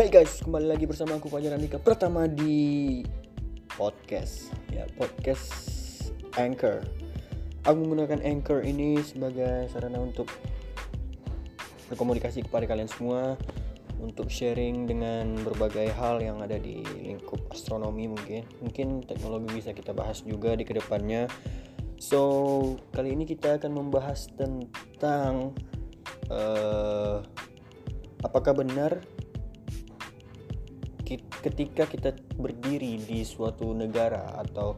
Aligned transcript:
Hey 0.00 0.08
guys, 0.08 0.40
kembali 0.40 0.64
lagi 0.64 0.88
bersama 0.88 1.20
aku 1.20 1.28
Fajar 1.28 1.52
Andika. 1.60 1.76
Pertama 1.76 2.24
di 2.24 3.04
podcast. 3.76 4.48
Ya 4.72 4.88
podcast 4.96 5.52
Anchor. 6.40 6.80
Aku 7.68 7.84
menggunakan 7.84 8.24
Anchor 8.24 8.64
ini 8.64 8.96
sebagai 9.04 9.68
sarana 9.68 10.00
untuk 10.00 10.24
berkomunikasi 11.92 12.48
kepada 12.48 12.64
kalian 12.64 12.88
semua 12.88 13.36
untuk 14.00 14.32
sharing 14.32 14.88
dengan 14.88 15.36
berbagai 15.44 15.92
hal 15.92 16.24
yang 16.24 16.40
ada 16.40 16.56
di 16.56 16.80
lingkup 17.04 17.52
astronomi 17.52 18.08
mungkin. 18.08 18.48
Mungkin 18.64 19.04
teknologi 19.04 19.52
bisa 19.52 19.76
kita 19.76 19.92
bahas 19.92 20.24
juga 20.24 20.56
di 20.56 20.64
ke 20.64 20.80
depannya. 20.80 21.28
So 22.00 22.72
kali 22.96 23.12
ini 23.12 23.28
kita 23.28 23.60
akan 23.60 23.76
membahas 23.76 24.32
tentang 24.32 25.52
uh, 26.32 27.20
apakah 28.24 28.56
benar 28.56 29.19
ketika 31.40 31.88
kita 31.88 32.12
berdiri 32.36 33.00
di 33.00 33.24
suatu 33.24 33.72
negara 33.72 34.38
atau 34.40 34.76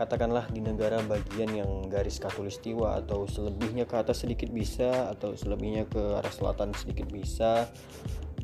katakanlah 0.00 0.48
di 0.48 0.64
negara 0.64 1.04
bagian 1.04 1.52
yang 1.52 1.70
garis 1.92 2.16
katulistiwa 2.16 3.04
atau 3.04 3.28
selebihnya 3.28 3.84
ke 3.84 4.00
atas 4.00 4.24
sedikit 4.24 4.48
bisa 4.48 5.12
atau 5.12 5.36
selebihnya 5.36 5.84
ke 5.92 6.00
arah 6.16 6.32
selatan 6.32 6.72
sedikit 6.72 7.04
bisa 7.12 7.68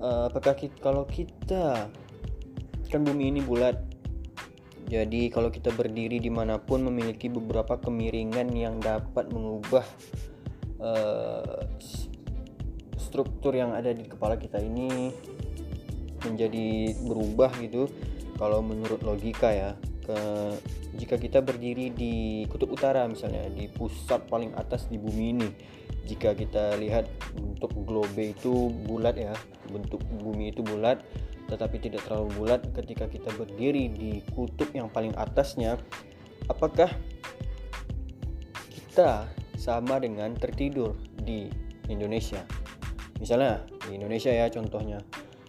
uh, 0.00 0.28
apakah 0.28 0.52
kita, 0.52 0.76
kalau 0.84 1.08
kita 1.08 1.88
kan 2.92 3.02
bumi 3.02 3.32
ini 3.32 3.40
bulat. 3.42 3.80
Jadi 4.86 5.34
kalau 5.34 5.50
kita 5.50 5.74
berdiri 5.74 6.22
di 6.22 6.30
mana 6.30 6.62
pun 6.62 6.86
memiliki 6.86 7.26
beberapa 7.26 7.74
kemiringan 7.74 8.54
yang 8.54 8.78
dapat 8.78 9.26
mengubah 9.34 9.82
uh, 10.78 11.66
struktur 12.94 13.58
yang 13.58 13.74
ada 13.74 13.90
di 13.90 14.06
kepala 14.06 14.38
kita 14.38 14.62
ini 14.62 15.10
menjadi 16.26 16.96
berubah 17.06 17.54
gitu 17.62 17.88
kalau 18.36 18.60
menurut 18.60 19.00
logika 19.00 19.48
ya 19.50 19.70
ke 20.06 20.18
jika 20.96 21.16
kita 21.18 21.38
berdiri 21.42 21.90
di 21.92 22.46
kutub 22.46 22.72
utara 22.72 23.04
misalnya 23.10 23.48
di 23.50 23.66
pusat 23.68 24.26
paling 24.30 24.54
atas 24.54 24.86
di 24.86 24.96
bumi 24.96 25.24
ini 25.34 25.48
jika 26.06 26.32
kita 26.38 26.78
lihat 26.78 27.10
bentuk 27.34 27.74
globe 27.82 28.22
itu 28.34 28.70
bulat 28.86 29.18
ya 29.18 29.34
bentuk 29.68 29.98
bumi 30.22 30.54
itu 30.54 30.62
bulat 30.62 31.02
tetapi 31.46 31.78
tidak 31.78 32.02
terlalu 32.06 32.30
bulat 32.38 32.60
ketika 32.74 33.06
kita 33.06 33.30
berdiri 33.34 33.90
di 33.90 34.22
kutub 34.34 34.70
yang 34.74 34.90
paling 34.90 35.14
atasnya 35.18 35.78
apakah 36.50 36.90
kita 38.70 39.26
sama 39.58 39.98
dengan 39.98 40.34
tertidur 40.38 40.94
di 41.18 41.50
Indonesia? 41.90 42.42
Misalnya 43.18 43.62
di 43.86 43.98
Indonesia 43.98 44.30
ya 44.30 44.46
contohnya 44.50 45.02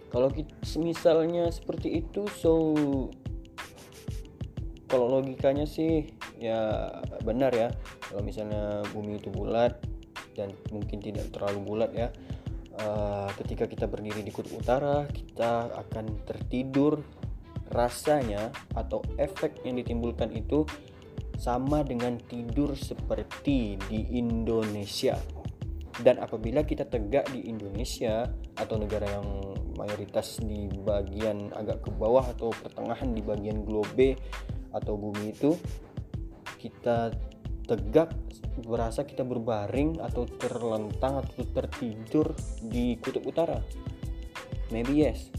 kalau 0.08 0.32
misalnya 0.80 1.52
seperti 1.52 2.00
itu 2.00 2.24
so 2.32 2.76
kalau 4.88 5.20
logikanya 5.20 5.68
sih 5.68 6.08
ya 6.40 6.90
benar 7.28 7.52
ya. 7.52 7.70
Kalau 8.08 8.24
misalnya 8.24 8.88
bumi 8.96 9.20
itu 9.20 9.28
bulat 9.28 9.76
dan 10.32 10.56
mungkin 10.72 11.04
tidak 11.04 11.28
terlalu 11.36 11.60
bulat 11.60 11.92
ya 11.92 12.08
uh, 12.80 13.28
ketika 13.36 13.68
kita 13.68 13.84
berdiri 13.90 14.24
di 14.24 14.32
kutub 14.32 14.64
utara 14.64 15.04
kita 15.12 15.70
akan 15.76 16.24
tertidur. 16.24 17.04
Rasanya 17.68 18.48
atau 18.80 19.04
efek 19.20 19.60
yang 19.68 19.76
ditimbulkan 19.76 20.32
itu 20.32 20.64
sama 21.36 21.84
dengan 21.84 22.16
tidur 22.16 22.72
seperti 22.80 23.76
di 23.92 24.16
Indonesia 24.16 25.20
dan 26.06 26.22
apabila 26.22 26.62
kita 26.62 26.86
tegak 26.86 27.26
di 27.34 27.50
Indonesia 27.50 28.30
atau 28.54 28.78
negara 28.78 29.10
yang 29.10 29.58
mayoritas 29.78 30.38
di 30.42 30.70
bagian 30.86 31.50
agak 31.58 31.86
ke 31.86 31.90
bawah 31.94 32.26
atau 32.34 32.54
pertengahan 32.54 33.14
di 33.14 33.22
bagian 33.26 33.66
globe 33.66 34.18
atau 34.74 34.94
bumi 34.94 35.34
itu 35.34 35.58
kita 36.62 37.14
tegak 37.66 38.14
berasa 38.66 39.06
kita 39.06 39.22
berbaring 39.22 40.02
atau 40.02 40.26
terlentang 40.26 41.22
atau 41.22 41.46
tertidur 41.54 42.34
di 42.62 42.98
kutub 42.98 43.26
utara. 43.26 43.62
Maybe 44.74 45.06
yes. 45.06 45.30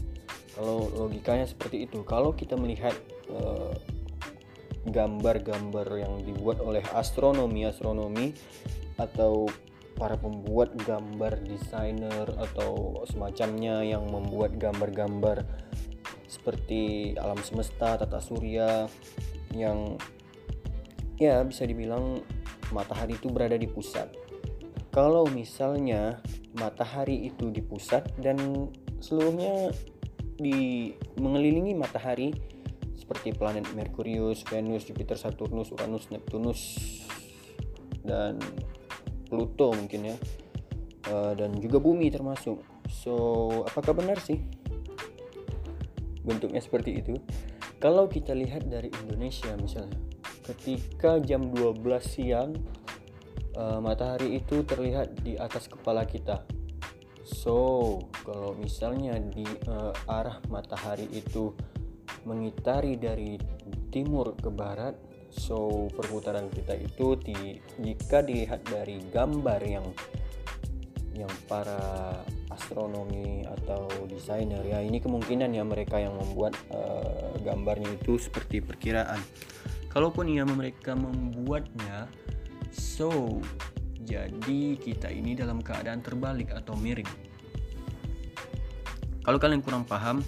Kalau 0.55 0.91
logikanya 0.91 1.47
seperti 1.47 1.87
itu. 1.87 2.03
Kalau 2.03 2.35
kita 2.35 2.55
melihat 2.55 2.95
uh, 3.31 3.75
gambar-gambar 4.87 5.87
yang 5.99 6.23
dibuat 6.23 6.63
oleh 6.63 6.83
astronomi 6.95 7.67
astronomi 7.67 8.31
atau 8.95 9.47
para 9.99 10.15
pembuat 10.15 10.71
gambar 10.87 11.43
desainer 11.43 12.25
atau 12.39 13.03
semacamnya 13.03 13.83
yang 13.83 14.07
membuat 14.07 14.55
gambar-gambar 14.55 15.43
seperti 16.25 17.13
alam 17.19 17.37
semesta, 17.43 17.99
tata 17.99 18.23
surya 18.23 18.87
yang 19.51 19.99
ya 21.19 21.43
bisa 21.43 21.67
dibilang 21.67 22.23
matahari 22.71 23.19
itu 23.19 23.27
berada 23.27 23.59
di 23.59 23.67
pusat. 23.67 24.07
Kalau 24.89 25.27
misalnya 25.27 26.23
matahari 26.55 27.29
itu 27.29 27.51
di 27.51 27.59
pusat 27.59 28.07
dan 28.17 28.39
seluruhnya 29.03 29.75
di 30.39 30.89
mengelilingi 31.19 31.75
matahari 31.75 32.31
seperti 32.95 33.35
planet 33.35 33.67
Merkurius, 33.75 34.45
Venus, 34.47 34.87
Jupiter, 34.87 35.19
Saturnus, 35.19 35.73
Uranus, 35.75 36.07
Neptunus 36.13 36.61
dan 38.05 38.39
Pluto 39.29 39.71
mungkin 39.71 40.09
ya. 40.09 40.17
Uh, 41.07 41.31
dan 41.37 41.55
juga 41.61 41.79
bumi 41.79 42.09
termasuk. 42.09 42.59
So 42.89 43.13
apakah 43.69 43.95
benar 43.95 44.17
sih 44.19 44.41
bentuknya 46.25 46.59
seperti 46.59 46.99
itu? 46.99 47.15
Kalau 47.79 48.11
kita 48.11 48.35
lihat 48.35 48.67
dari 48.67 48.91
Indonesia 49.05 49.55
misalnya 49.55 49.95
ketika 50.43 51.21
jam 51.21 51.53
12 51.53 51.79
siang 52.01 52.57
uh, 53.55 53.79
matahari 53.79 54.41
itu 54.41 54.65
terlihat 54.65 55.21
di 55.21 55.37
atas 55.37 55.69
kepala 55.69 56.03
kita. 56.03 56.43
So 57.23 58.01
kalau 58.25 58.57
misalnya 58.57 59.21
di 59.21 59.45
uh, 59.69 59.93
arah 60.09 60.41
matahari 60.49 61.05
itu 61.13 61.53
mengitari 62.25 62.97
dari 62.97 63.37
timur 63.93 64.33
ke 64.35 64.49
barat 64.49 64.97
so 65.29 65.87
perputaran 65.93 66.49
kita 66.49 66.73
itu 66.77 67.15
di, 67.21 67.61
jika 67.81 68.25
dilihat 68.25 68.65
dari 68.65 69.01
gambar 69.13 69.61
yang 69.61 69.87
yang 71.17 71.31
para 71.51 72.15
astronomi 72.53 73.43
atau 73.43 73.87
desainer 74.07 74.63
ya 74.63 74.79
ini 74.79 75.03
kemungkinan 75.03 75.51
ya 75.51 75.67
mereka 75.67 75.99
yang 75.99 76.15
membuat 76.15 76.55
uh, 76.71 77.35
gambarnya 77.43 77.91
itu 77.99 78.15
seperti 78.15 78.63
perkiraan. 78.63 79.19
Kalaupun 79.89 80.29
ya 80.29 80.45
mereka 80.45 80.93
membuatnya 80.93 82.07
so 82.71 83.41
jadi 84.05 84.79
kita 84.79 85.11
ini 85.11 85.35
dalam 85.35 85.59
keadaan 85.59 85.99
terbalik 85.99 86.55
atau 86.55 86.77
miring. 86.77 87.09
Kalau 89.25 89.37
kalian 89.37 89.61
kurang 89.61 89.83
paham 89.83 90.23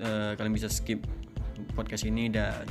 uh, 0.00 0.32
kalian 0.34 0.54
bisa 0.56 0.72
skip 0.72 1.04
podcast 1.76 2.08
ini 2.08 2.32
dan 2.32 2.64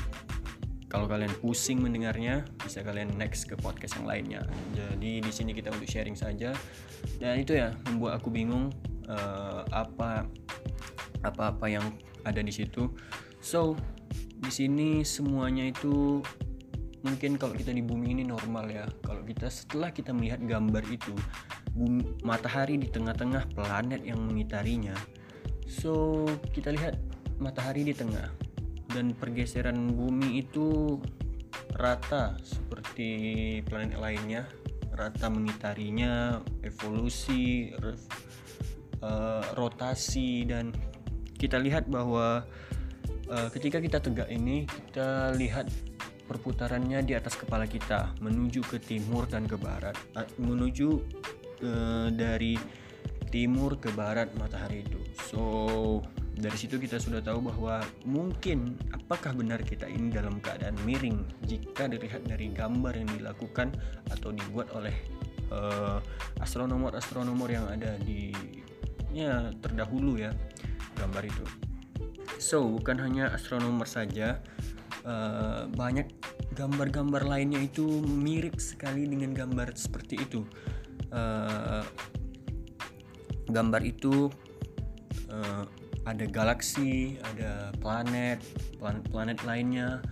kalau 0.93 1.09
kalian 1.09 1.33
pusing 1.41 1.81
mendengarnya, 1.81 2.45
bisa 2.61 2.85
kalian 2.85 3.17
next 3.17 3.49
ke 3.49 3.57
podcast 3.57 3.97
yang 3.97 4.05
lainnya. 4.05 4.41
Jadi 4.77 5.25
di 5.25 5.31
sini 5.33 5.49
kita 5.49 5.73
untuk 5.73 5.89
sharing 5.89 6.13
saja. 6.13 6.53
Dan 7.17 7.41
itu 7.41 7.57
ya 7.57 7.73
membuat 7.89 8.21
aku 8.21 8.29
bingung 8.29 8.69
uh, 9.09 9.65
apa 9.73 10.29
apa-apa 11.25 11.65
yang 11.65 11.81
ada 12.29 12.45
di 12.45 12.53
situ. 12.53 12.93
So 13.41 13.73
di 14.37 14.53
sini 14.53 15.01
semuanya 15.01 15.65
itu 15.65 16.21
mungkin 17.01 17.41
kalau 17.41 17.57
kita 17.57 17.73
di 17.73 17.81
bumi 17.81 18.13
ini 18.13 18.21
normal 18.21 18.69
ya. 18.69 18.85
Kalau 19.01 19.25
kita 19.25 19.49
setelah 19.49 19.89
kita 19.89 20.13
melihat 20.13 20.45
gambar 20.45 20.85
itu 20.93 21.17
bumi, 21.73 22.21
matahari 22.21 22.77
di 22.77 22.85
tengah-tengah 22.93 23.49
planet 23.57 24.05
yang 24.05 24.21
mengitarinya. 24.21 24.93
So 25.65 26.21
kita 26.53 26.69
lihat 26.69 27.01
matahari 27.41 27.81
di 27.81 27.97
tengah 27.97 28.42
dan 28.93 29.17
pergeseran 29.17 29.97
bumi 29.97 30.45
itu 30.45 31.01
rata 31.73 32.37
seperti 32.45 33.59
planet 33.65 33.97
lainnya 33.97 34.45
rata 34.93 35.25
mengitarinya 35.27 36.37
evolusi 36.61 37.73
uh, 39.01 39.43
rotasi 39.57 40.45
dan 40.45 40.69
kita 41.33 41.57
lihat 41.57 41.89
bahwa 41.89 42.45
uh, 43.27 43.49
ketika 43.49 43.81
kita 43.81 43.97
tegak 43.97 44.29
ini 44.29 44.69
kita 44.69 45.33
lihat 45.33 45.67
perputarannya 46.29 47.03
di 47.03 47.17
atas 47.17 47.35
kepala 47.35 47.67
kita 47.67 48.13
menuju 48.21 48.63
ke 48.63 48.77
timur 48.79 49.27
dan 49.27 49.49
ke 49.49 49.57
barat 49.57 49.97
menuju 50.39 51.01
uh, 51.65 52.07
dari 52.13 52.55
timur 53.33 53.81
ke 53.81 53.89
barat 53.97 54.29
matahari 54.37 54.85
itu. 54.85 55.01
So 55.25 55.41
dari 56.33 56.57
situ 56.57 56.81
kita 56.81 56.97
sudah 56.97 57.21
tahu 57.21 57.45
bahwa 57.53 57.85
mungkin 58.09 58.73
apakah 58.89 59.37
benar 59.37 59.61
kita 59.61 59.85
ini 59.85 60.09
dalam 60.09 60.41
keadaan 60.41 60.73
miring 60.81 61.21
jika 61.45 61.85
dilihat 61.85 62.25
dari 62.25 62.49
gambar 62.49 62.97
yang 62.97 63.09
dilakukan 63.13 63.69
atau 64.09 64.33
dibuat 64.33 64.73
oleh 64.73 64.93
uh, 65.53 66.01
astronomer-astronomer 66.41 67.49
yang 67.53 67.65
ada 67.69 67.93
di 68.01 68.33
ya 69.13 69.53
terdahulu 69.61 70.17
ya 70.17 70.33
gambar 70.97 71.23
itu. 71.29 71.45
So 72.41 72.65
bukan 72.65 72.97
hanya 72.97 73.29
astronomer 73.37 73.85
saja 73.85 74.41
uh, 75.05 75.69
banyak 75.69 76.09
gambar-gambar 76.57 77.29
lainnya 77.29 77.61
itu 77.61 78.01
mirip 78.01 78.57
sekali 78.57 79.05
dengan 79.05 79.37
gambar 79.37 79.77
seperti 79.77 80.17
itu. 80.17 80.41
Uh, 81.13 81.85
gambar 83.53 83.85
itu 83.85 84.33
uh, 85.29 85.65
ada 86.03 86.25
galaksi 86.27 87.15
ada 87.23 87.71
planet 87.79 88.43
planet-planet 88.79 89.39
lainnya. 89.47 90.03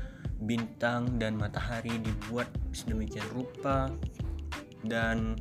Bintang 0.42 1.22
dan 1.22 1.38
matahari 1.38 2.02
dibuat 2.02 2.50
sedemikian 2.74 3.28
rupa. 3.30 3.94
Dan 4.82 5.38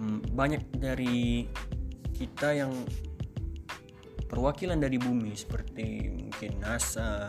mm, 0.00 0.32
banyak 0.32 0.62
dari 0.80 1.44
kita 2.16 2.56
yang 2.56 2.72
perwakilan 4.32 4.80
dari 4.80 4.96
bumi 4.96 5.36
seperti 5.36 6.08
mungkin 6.08 6.56
NASA 6.64 7.28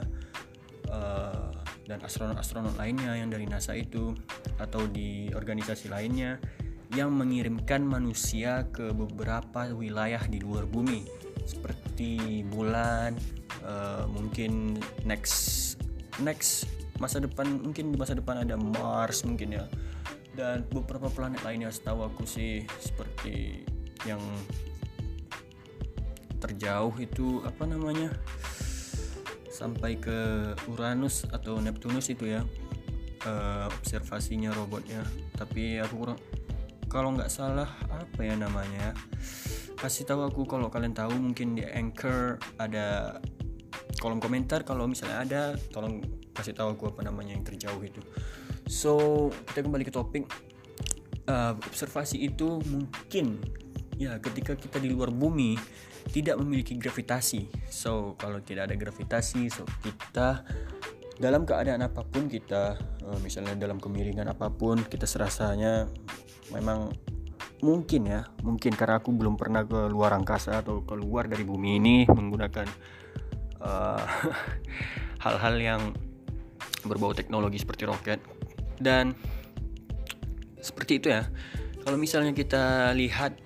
uh, 0.88 1.52
dan 1.84 2.00
astronot-astronot 2.00 2.80
lainnya 2.80 3.20
yang 3.20 3.28
dari 3.28 3.44
NASA 3.44 3.76
itu 3.76 4.16
atau 4.56 4.88
di 4.88 5.28
organisasi 5.36 5.92
lainnya 5.92 6.40
yang 6.96 7.12
mengirimkan 7.12 7.84
manusia 7.84 8.64
ke 8.72 8.96
beberapa 8.96 9.68
wilayah 9.76 10.24
di 10.32 10.40
luar 10.40 10.64
bumi 10.64 11.23
seperti 11.44 12.44
bulan 12.48 13.18
uh, 13.66 14.06
mungkin 14.10 14.78
next 15.08 15.76
next 16.22 16.70
masa 17.02 17.20
depan 17.20 17.60
mungkin 17.60 17.92
di 17.92 17.98
masa 17.98 18.14
depan 18.14 18.46
ada 18.46 18.56
Mars 18.56 19.26
mungkin 19.26 19.58
ya. 19.58 19.66
Dan 20.34 20.66
beberapa 20.74 21.14
planet 21.14 21.46
lainnya 21.46 21.70
setahu 21.70 22.10
aku 22.10 22.26
sih 22.26 22.66
seperti 22.82 23.62
yang 24.10 24.22
terjauh 26.42 26.92
itu 26.98 27.40
apa 27.46 27.64
namanya 27.70 28.12
sampai 29.54 29.96
ke 30.02 30.52
Uranus 30.68 31.30
atau 31.30 31.62
Neptunus 31.62 32.10
itu 32.10 32.34
ya 32.34 32.42
uh, 33.30 33.70
observasinya 33.70 34.50
robotnya. 34.58 35.06
Tapi 35.38 35.78
aku 35.78 35.94
kurang 36.02 36.20
kalau 36.90 37.14
nggak 37.14 37.30
salah 37.30 37.70
apa 37.90 38.22
ya 38.22 38.38
namanya 38.38 38.94
kasih 39.84 40.08
tahu 40.08 40.24
aku 40.24 40.48
kalau 40.48 40.72
kalian 40.72 40.96
tahu 40.96 41.12
mungkin 41.20 41.60
di 41.60 41.68
Anchor 41.68 42.40
ada 42.56 43.20
kolom 44.00 44.24
komentar. 44.24 44.64
Kalau 44.64 44.88
misalnya 44.88 45.20
ada 45.20 45.42
tolong 45.76 46.00
kasih 46.32 46.56
tahu 46.56 46.80
aku 46.80 46.96
apa 46.96 47.04
namanya 47.04 47.36
yang 47.36 47.44
terjauh 47.44 47.84
itu. 47.84 48.00
So 48.72 49.28
kita 49.52 49.68
kembali 49.68 49.84
ke 49.84 49.92
topik. 49.92 50.24
Uh, 51.24 51.56
observasi 51.72 52.20
itu 52.20 52.60
mungkin 52.68 53.40
ya 53.96 54.20
ketika 54.20 54.60
kita 54.60 54.76
di 54.84 54.92
luar 54.92 55.08
bumi 55.08 55.56
tidak 56.12 56.36
memiliki 56.36 56.76
gravitasi. 56.76 57.48
So, 57.72 58.20
kalau 58.20 58.44
tidak 58.44 58.68
ada 58.68 58.76
gravitasi, 58.76 59.48
so 59.48 59.64
kita 59.80 60.44
dalam 61.16 61.48
keadaan 61.48 61.86
apa 61.86 62.04
pun 62.04 62.28
kita 62.28 62.76
uh, 63.06 63.20
misalnya 63.24 63.56
dalam 63.56 63.80
kemiringan 63.80 64.28
apa 64.28 64.50
pun 64.52 64.82
kita 64.84 65.08
serasanya 65.08 65.88
memang 66.52 66.92
mungkin 67.64 68.12
ya, 68.12 68.28
mungkin 68.44 68.76
karena 68.76 69.00
aku 69.00 69.16
belum 69.16 69.40
pernah 69.40 69.64
ke 69.64 69.88
luar 69.88 70.12
angkasa 70.20 70.60
atau 70.60 70.84
keluar 70.84 71.32
dari 71.32 71.48
bumi 71.48 71.80
ini 71.80 71.96
menggunakan 72.12 72.68
uh, 73.64 74.04
hal-hal 75.24 75.56
uh, 75.56 75.64
yang 75.64 75.82
berbau 76.84 77.16
teknologi 77.16 77.64
seperti 77.64 77.88
roket 77.88 78.20
dan 78.84 79.16
seperti 80.60 81.00
itu 81.00 81.08
ya. 81.08 81.24
Kalau 81.84 81.96
misalnya 81.96 82.36
kita 82.36 82.92
lihat 82.96 83.40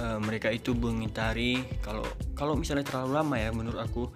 uh, 0.00 0.16
mereka 0.20 0.48
itu 0.48 0.72
mengitari 0.72 1.60
kalau 1.84 2.04
kalau 2.32 2.56
misalnya 2.56 2.84
terlalu 2.84 3.12
lama 3.16 3.36
ya 3.36 3.50
menurut 3.52 3.80
aku 3.80 4.08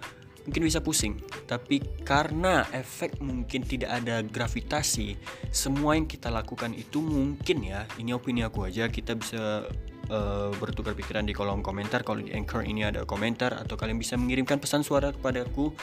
mungkin 0.45 0.61
bisa 0.65 0.81
pusing. 0.81 1.21
Tapi 1.45 1.81
karena 2.01 2.65
efek 2.73 3.21
mungkin 3.21 3.61
tidak 3.65 4.01
ada 4.01 4.25
gravitasi 4.25 5.17
semua 5.53 5.97
yang 5.97 6.09
kita 6.09 6.33
lakukan 6.33 6.73
itu 6.73 7.01
mungkin 7.01 7.65
ya 7.65 7.85
ini 8.01 8.15
opini 8.15 8.41
aku 8.41 8.65
aja 8.65 8.89
kita 8.89 9.13
bisa 9.17 9.69
uh, 10.09 10.49
bertukar 10.57 10.97
pikiran 10.97 11.25
di 11.25 11.33
kolom 11.35 11.61
komentar. 11.61 12.01
Kalau 12.01 12.21
di 12.21 12.33
anchor 12.33 12.65
ini 12.65 12.87
ada 12.87 13.05
komentar 13.05 13.53
atau 13.57 13.77
kalian 13.77 14.01
bisa 14.01 14.17
mengirimkan 14.17 14.57
pesan 14.57 14.81
suara 14.81 15.13
kepadaku 15.13 15.73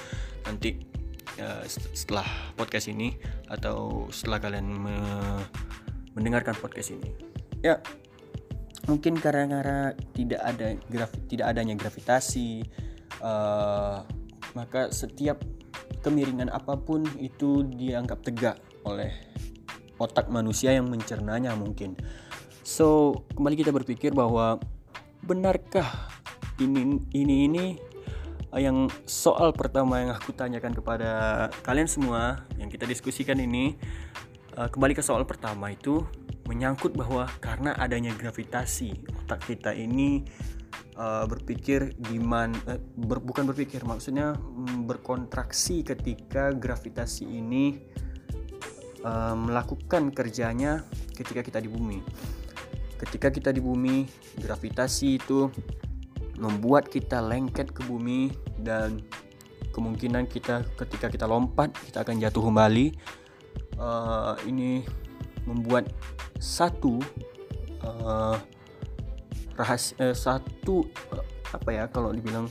nanti 0.46 0.82
uh, 1.38 1.62
setelah 1.68 2.26
podcast 2.58 2.90
ini 2.90 3.14
atau 3.46 4.10
setelah 4.10 4.42
kalian 4.42 4.66
me 4.66 4.96
mendengarkan 6.18 6.58
podcast 6.58 6.98
ini. 6.98 7.14
Ya 7.62 7.78
mungkin 8.88 9.20
karena 9.20 9.92
tidak 10.16 10.40
ada 10.40 10.74
graf 10.88 11.12
tidak 11.28 11.52
adanya 11.52 11.76
gravitasi 11.76 12.64
uh, 13.20 14.00
maka 14.52 14.90
setiap 14.90 15.40
kemiringan 16.02 16.48
apa 16.48 16.78
pun 16.78 17.04
itu 17.18 17.66
dianggap 17.66 18.22
tegak 18.22 18.56
oleh 18.86 19.10
otak 19.98 20.30
manusia 20.30 20.72
yang 20.72 20.86
mencernanya 20.86 21.52
mungkin. 21.58 21.98
So 22.62 23.20
kembali 23.34 23.56
kita 23.58 23.74
berpikir 23.74 24.14
bahwa 24.14 24.62
benarkah 25.24 26.08
ini 26.62 27.02
ini 27.12 27.34
ini 27.50 27.64
yang 28.56 28.88
soal 29.04 29.52
pertama 29.52 30.00
yang 30.00 30.10
aku 30.16 30.32
tanyakan 30.32 30.72
kepada 30.72 31.10
kalian 31.60 31.84
semua 31.84 32.48
yang 32.56 32.72
kita 32.72 32.88
diskusikan 32.88 33.36
ini 33.36 33.76
uh, 34.56 34.72
kembali 34.72 34.96
ke 34.96 35.04
soal 35.04 35.28
pertama 35.28 35.68
itu 35.68 36.00
menyangkut 36.48 36.96
bahwa 36.96 37.28
karena 37.44 37.76
adanya 37.76 38.16
gravitasi 38.16 39.04
otak 39.24 39.44
kita 39.44 39.76
ini 39.76 40.24
uh, 40.98 41.24
berpikir 41.24 41.94
gimana 41.98 42.54
uh, 42.66 42.80
ber, 42.96 43.22
bukan 43.22 43.46
berpikir 43.48 43.84
maksudnya 43.86 44.34
um, 44.36 44.84
berkontraksi 44.84 45.86
ketika 45.86 46.52
gravitasi 46.54 47.24
ini 47.24 47.78
uh, 49.04 49.34
melakukan 49.34 50.10
kerjanya 50.10 50.84
ketika 51.14 51.40
kita 51.42 51.58
di 51.62 51.70
bumi. 51.70 52.02
Ketika 52.98 53.30
kita 53.30 53.54
di 53.54 53.62
bumi 53.62 54.06
gravitasi 54.42 55.22
itu 55.22 55.46
membuat 56.38 56.90
kita 56.90 57.22
lengket 57.22 57.70
ke 57.70 57.82
bumi 57.86 58.30
dan 58.58 59.02
kemungkinan 59.74 60.26
kita 60.26 60.66
ketika 60.74 61.06
kita 61.06 61.26
lompat 61.26 61.70
kita 61.86 62.02
akan 62.02 62.18
jatuh 62.18 62.42
kembali. 62.50 62.86
Uh, 63.78 64.34
ini 64.50 64.82
membuat 65.46 65.86
satu 66.42 66.98
uh, 67.86 68.34
rahasia 69.58 69.98
uh, 69.98 70.14
satu 70.14 70.86
uh, 71.10 71.26
apa 71.50 71.70
ya 71.74 71.84
kalau 71.90 72.14
dibilang 72.14 72.46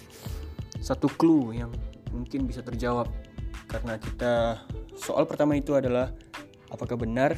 satu 0.83 1.07
clue 1.07 1.55
yang 1.55 1.71
mungkin 2.11 2.43
bisa 2.45 2.59
terjawab. 2.61 3.07
Karena 3.67 3.95
kita 3.99 4.63
soal 4.95 5.23
pertama 5.27 5.55
itu 5.55 5.75
adalah 5.75 6.11
apakah 6.71 6.99
benar 6.99 7.35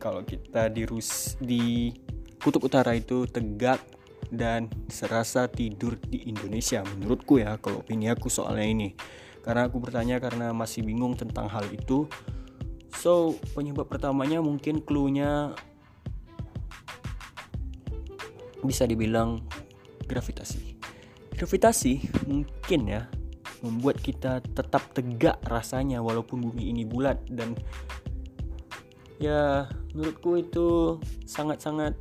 kalau 0.00 0.24
kita 0.24 0.72
di 0.72 0.88
Rus 0.88 1.36
di 1.40 1.92
kutub 2.40 2.64
utara 2.64 2.96
itu 2.96 3.28
tegak 3.28 3.80
dan 4.32 4.72
serasa 4.88 5.48
tidur 5.48 6.00
di 6.08 6.28
Indonesia? 6.28 6.80
Menurutku 6.84 7.40
ya 7.40 7.60
kalau 7.60 7.84
opini 7.84 8.08
aku 8.08 8.32
soalnya 8.32 8.66
ini. 8.66 8.88
Karena 9.40 9.68
aku 9.68 9.80
bertanya 9.80 10.20
karena 10.20 10.52
masih 10.52 10.84
bingung 10.84 11.16
tentang 11.16 11.48
hal 11.48 11.64
itu. 11.72 12.04
So, 13.00 13.40
penyebab 13.56 13.88
pertamanya 13.88 14.44
mungkin 14.44 14.84
clue-nya 14.84 15.56
bisa 18.64 18.84
dibilang 18.84 19.40
gravitasi. 20.06 20.78
Gravitasi 21.36 22.26
mungkin 22.28 22.80
ya 22.88 23.08
membuat 23.60 24.00
kita 24.00 24.40
tetap 24.40 24.92
tegak 24.96 25.36
rasanya 25.44 26.00
walaupun 26.00 26.40
bumi 26.40 26.72
ini 26.72 26.88
bulat 26.88 27.20
dan 27.28 27.52
ya 29.20 29.68
menurutku 29.92 30.40
itu 30.40 30.96
sangat-sangat 31.28 31.92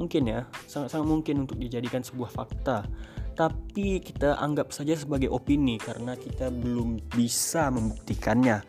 mungkin 0.00 0.24
ya 0.24 0.48
sangat-sangat 0.64 1.04
mungkin 1.04 1.44
untuk 1.44 1.60
dijadikan 1.60 2.00
sebuah 2.00 2.32
fakta 2.32 2.88
tapi 3.36 4.00
kita 4.00 4.40
anggap 4.40 4.72
saja 4.72 4.96
sebagai 4.96 5.28
opini 5.28 5.76
karena 5.76 6.16
kita 6.16 6.48
belum 6.48 6.96
bisa 7.12 7.68
membuktikannya 7.68 8.64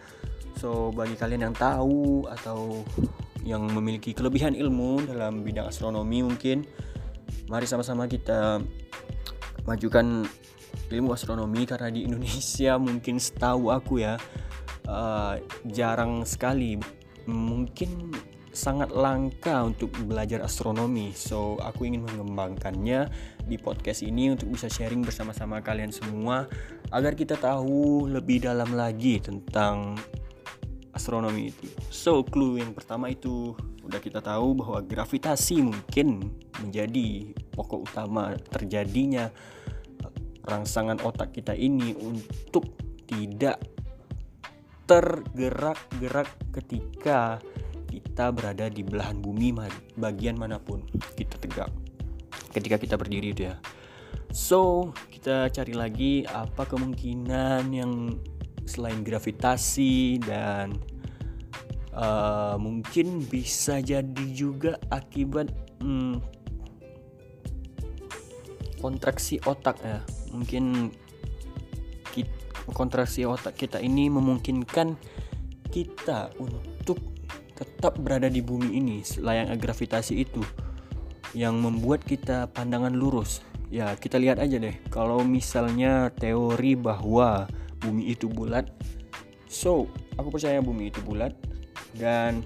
So 0.58 0.90
bagi 0.90 1.14
kalian 1.14 1.50
yang 1.50 1.56
tahu 1.56 2.26
atau 2.26 2.82
yang 3.48 3.64
memiliki 3.72 4.12
kelebihan 4.12 4.52
ilmu 4.52 5.08
dalam 5.08 5.40
bidang 5.40 5.72
astronomi 5.72 6.20
mungkin 6.20 6.68
mari 7.48 7.64
sama-sama 7.64 8.12
kita 8.12 8.60
majukan 9.64 10.28
ilmu 10.92 11.16
astronomi 11.16 11.64
karena 11.64 11.88
di 11.88 12.04
Indonesia 12.04 12.76
mungkin 12.88 13.24
setahu 13.24 13.72
aku 13.72 14.04
ya 14.04 14.20
uh, 14.92 15.40
jarang 15.64 16.28
sekali 16.28 16.76
mungkin 17.28 18.12
sangat 18.58 18.90
langka 18.90 19.62
untuk 19.62 19.94
belajar 20.10 20.42
astronomi. 20.42 21.14
So, 21.14 21.62
aku 21.62 21.86
ingin 21.86 22.10
mengembangkannya 22.10 23.06
di 23.46 23.56
podcast 23.62 24.02
ini 24.02 24.34
untuk 24.34 24.50
bisa 24.50 24.66
sharing 24.66 25.06
bersama-sama 25.06 25.62
kalian 25.62 25.94
semua 25.94 26.50
agar 26.90 27.14
kita 27.14 27.38
tahu 27.38 28.10
lebih 28.10 28.50
dalam 28.50 28.74
lagi 28.74 29.22
tentang 29.22 29.94
astronomi 30.98 31.54
itu. 31.54 31.70
So, 31.94 32.26
clue 32.26 32.58
yang 32.58 32.74
pertama 32.74 33.14
itu 33.14 33.54
udah 33.88 34.04
kita 34.04 34.20
tahu 34.20 34.58
bahwa 34.60 34.84
gravitasi 34.84 35.64
mungkin 35.64 36.34
menjadi 36.60 37.32
pokok 37.56 37.88
utama 37.88 38.36
terjadinya 38.52 39.32
rangsangan 40.44 41.00
otak 41.04 41.32
kita 41.32 41.56
ini 41.56 41.96
untuk 41.96 42.68
tidak 43.08 43.60
tergerak-gerak 44.88 46.32
ketika 46.56 47.40
kita 47.88 48.32
berada 48.32 48.72
di 48.72 48.84
belahan 48.84 49.20
bumi 49.20 49.52
bagian 50.00 50.40
mana 50.40 50.60
pun 50.60 50.84
kita 51.20 51.36
tegak 51.40 51.72
ketika 52.56 52.80
kita 52.80 52.96
berdiri 52.96 53.36
itu 53.36 53.52
ya 53.52 53.56
so 54.32 54.92
kita 55.12 55.52
cari 55.52 55.76
lagi 55.76 56.14
apa 56.24 56.64
kemungkinan 56.64 57.68
yang 57.76 58.16
selain 58.68 59.02
gravitasi 59.02 60.22
dan 60.22 60.78
uh, 61.96 62.60
mungkin 62.60 63.24
bisa 63.26 63.82
jadi 63.82 64.26
juga 64.36 64.78
akibat 64.92 65.50
hmm, 65.82 66.22
kontraksi 68.78 69.42
otak 69.48 69.80
ya. 69.82 70.04
Mungkin 70.36 70.94
kontraksi 72.76 73.24
otak 73.24 73.56
kita 73.56 73.80
ini 73.80 74.12
memungkinkan 74.12 75.00
kita 75.72 76.36
untuk 76.40 77.00
tetap 77.58 77.98
berada 77.98 78.30
di 78.30 78.44
bumi 78.44 78.78
ini 78.78 79.02
layang 79.24 79.56
gravitasi 79.58 80.14
itu 80.22 80.44
yang 81.34 81.58
membuat 81.60 82.06
kita 82.06 82.52
pandangan 82.52 82.94
lurus. 82.94 83.44
Ya 83.68 83.92
kita 84.00 84.16
lihat 84.16 84.40
aja 84.40 84.62
deh. 84.62 84.76
Kalau 84.88 85.26
misalnya 85.28 86.08
teori 86.16 86.78
bahwa 86.80 87.52
bumi 87.88 88.12
itu 88.12 88.28
bulat 88.28 88.68
so 89.48 89.88
aku 90.20 90.36
percaya 90.36 90.60
bumi 90.60 90.92
itu 90.92 91.00
bulat 91.08 91.32
dan 91.96 92.44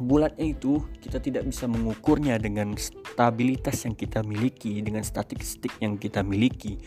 bulatnya 0.00 0.56
itu 0.56 0.80
kita 1.02 1.20
tidak 1.20 1.44
bisa 1.44 1.68
mengukurnya 1.68 2.40
dengan 2.40 2.72
stabilitas 2.78 3.84
yang 3.84 3.92
kita 3.92 4.24
miliki 4.24 4.80
dengan 4.80 5.04
statistik 5.04 5.74
yang 5.82 6.00
kita 6.00 6.24
miliki 6.24 6.80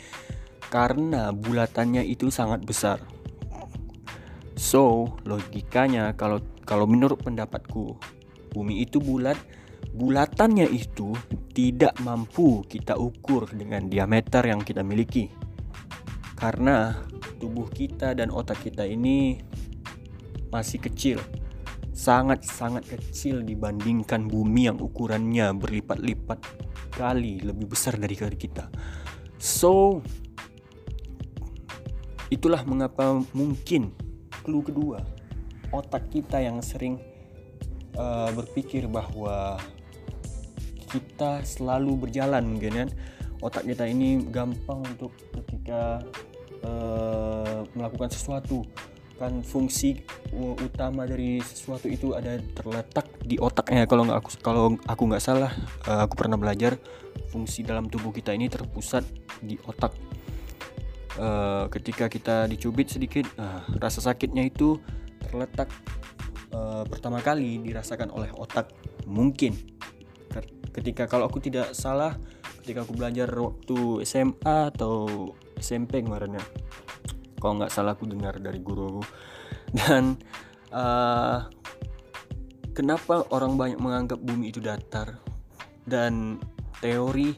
karena 0.73 1.29
bulatannya 1.29 2.01
itu 2.01 2.33
sangat 2.33 2.65
besar. 2.65 2.97
So, 4.57 5.13
logikanya 5.21 6.17
kalau 6.17 6.41
kalau 6.65 6.89
menurut 6.89 7.21
pendapatku, 7.21 7.93
bumi 8.57 8.81
itu 8.81 8.97
bulat, 8.97 9.37
bulatannya 9.93 10.65
itu 10.73 11.13
tidak 11.53 11.93
mampu 12.01 12.65
kita 12.65 12.97
ukur 12.97 13.45
dengan 13.53 13.85
diameter 13.85 14.41
yang 14.49 14.65
kita 14.65 14.81
miliki. 14.81 15.29
Karena 16.43 16.91
tubuh 17.39 17.71
kita 17.71 18.11
dan 18.11 18.27
otak 18.27 18.67
kita 18.67 18.83
ini 18.83 19.39
masih 20.51 20.83
kecil. 20.83 21.23
Sangat-sangat 21.95 22.83
kecil 22.83 23.47
dibandingkan 23.47 24.27
bumi 24.27 24.67
yang 24.67 24.83
ukurannya 24.83 25.55
berlipat-lipat 25.55 26.43
kali 26.99 27.39
lebih 27.39 27.71
besar 27.71 27.95
dari 27.95 28.19
kita. 28.35 28.67
So, 29.39 30.03
Itulah 32.33 32.65
mengapa 32.65 33.21
mungkin 33.37 33.93
clue 34.41 34.65
kedua 34.65 35.05
otak 35.69 36.09
kita 36.09 36.41
yang 36.41 36.65
sering 36.65 36.97
uh, 37.93 38.33
berpikir 38.33 38.89
bahwa 38.89 39.61
kita 40.89 41.45
selalu 41.45 42.09
berjalan 42.09 42.41
mungkin 42.57 42.73
kan 42.73 42.89
otak 43.37 43.69
kita 43.69 43.85
ini 43.85 44.25
gampang 44.33 44.81
untuk 44.81 45.13
ketika 45.29 46.01
uh, 46.63 47.67
melakukan 47.75 48.09
sesuatu. 48.11 48.63
Kan 49.13 49.45
fungsi 49.45 50.01
utama 50.33 51.05
dari 51.05 51.37
sesuatu 51.39 51.85
itu 51.85 52.17
ada 52.17 52.41
terletak 52.57 53.05
di 53.21 53.37
otaknya 53.37 53.85
kalau 53.85 54.09
nggak 54.09 54.19
aku 54.19 54.29
kalau 54.41 54.65
aku 54.89 55.03
nggak 55.05 55.23
salah 55.23 55.53
uh, 55.85 56.03
aku 56.09 56.17
pernah 56.17 56.35
belajar 56.35 56.81
fungsi 57.29 57.61
dalam 57.61 57.87
tubuh 57.87 58.09
kita 58.09 58.33
ini 58.33 58.49
terpusat 58.49 59.05
di 59.39 59.55
otak. 59.69 59.93
Uh, 61.13 61.69
ketika 61.69 62.09
kita 62.09 62.49
dicubit 62.49 62.89
sedikit 62.89 63.29
uh, 63.37 63.61
rasa 63.77 64.01
sakitnya 64.01 64.49
itu 64.49 64.81
terletak 65.21 65.69
uh, 66.49 66.81
pertama 66.89 67.21
kali 67.21 67.61
dirasakan 67.61 68.09
oleh 68.09 68.33
otak. 68.33 68.73
Mungkin. 69.05 69.53
Ketika 70.73 71.05
kalau 71.05 71.29
aku 71.29 71.37
tidak 71.37 71.77
salah 71.77 72.17
ketika 72.65 72.81
aku 72.81 72.97
belajar 72.97 73.29
waktu 73.29 74.01
SMA 74.07 74.73
atau 74.73 75.29
SMP 75.63 76.03
kemarin 76.03 76.35
ya 76.35 76.45
kalau 77.39 77.63
nggak 77.63 77.71
salah 77.71 77.95
aku 77.95 78.03
dengar 78.03 78.35
dari 78.43 78.59
guru 78.59 78.99
dan 79.79 80.19
uh, 80.75 81.47
kenapa 82.75 83.23
orang 83.31 83.55
banyak 83.55 83.79
menganggap 83.79 84.19
bumi 84.19 84.51
itu 84.51 84.59
datar 84.59 85.23
dan 85.87 86.37
teori 86.83 87.31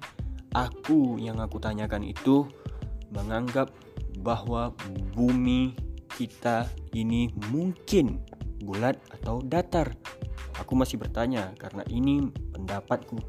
aku 0.58 1.22
yang 1.22 1.38
aku 1.38 1.62
tanyakan 1.62 2.02
itu 2.02 2.50
menganggap 3.14 3.70
bahwa 4.24 4.72
bumi 5.14 5.76
kita 6.16 6.72
ini 6.96 7.28
mungkin 7.52 8.24
bulat 8.64 8.96
atau 9.12 9.44
datar. 9.44 9.94
Aku 10.64 10.74
masih 10.80 10.96
bertanya 10.96 11.52
karena 11.60 11.84
ini 11.92 12.32
pendapatku. 12.56 13.20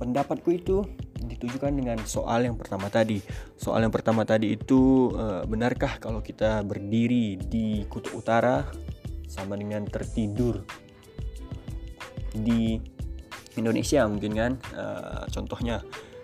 Pendapatku 0.00 0.48
itu 0.56 0.82
ditujukan 1.22 1.72
dengan 1.72 1.98
soal 2.04 2.44
yang 2.46 2.58
pertama 2.58 2.90
tadi. 2.90 3.22
Soal 3.54 3.86
yang 3.86 3.94
pertama 3.94 4.26
tadi 4.26 4.54
itu 4.54 5.12
e, 5.14 5.46
benarkah 5.46 6.02
kalau 6.02 6.20
kita 6.20 6.66
berdiri 6.66 7.38
di 7.38 7.86
kutub 7.86 8.22
utara 8.22 8.66
sama 9.30 9.56
dengan 9.56 9.86
tertidur 9.88 10.60
di 12.34 12.76
Indonesia 13.56 14.04
mungkin 14.10 14.32
kan? 14.34 14.52
E, 14.74 14.84
contohnya 15.30 15.80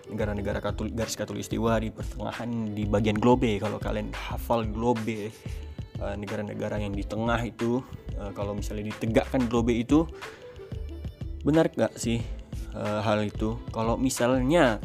negara-negara 0.09 0.59
katolik 0.59 0.97
garis 0.97 1.15
katulistiwa 1.15 1.77
di 1.77 1.93
pertengahan 1.93 2.49
di 2.73 2.83
bagian 2.89 3.15
globe 3.15 3.61
kalau 3.61 3.77
kalian 3.77 4.09
hafal 4.11 4.65
globe 4.65 5.29
eh, 6.01 6.15
negara-negara 6.17 6.81
yang 6.81 6.97
di 6.97 7.05
tengah 7.05 7.39
itu 7.45 7.79
eh, 8.17 8.31
kalau 8.33 8.57
misalnya 8.57 8.89
ditegakkan 8.89 9.45
globe 9.45 9.71
itu 9.71 10.09
benar 11.45 11.71
gak 11.71 11.95
sih 11.95 12.19
eh, 12.79 13.01
hal 13.03 13.19
itu. 13.27 13.59
Kalau 13.75 13.99
misalnya 13.99 14.79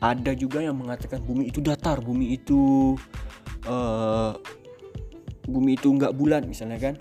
ada 0.00 0.32
juga 0.32 0.64
yang 0.64 0.80
mengatakan 0.80 1.20
bumi 1.22 1.52
itu 1.52 1.60
datar 1.60 2.00
bumi 2.00 2.32
itu 2.32 2.96
uh, 3.68 4.32
bumi 5.44 5.76
itu 5.76 5.92
nggak 5.92 6.16
bulat 6.16 6.48
misalnya 6.48 6.80
kan. 6.80 6.94